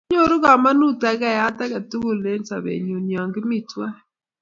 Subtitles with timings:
[0.09, 3.93] Nyoru kamanut takikayat ake tugul eng' sobennyu ye ki mi twai.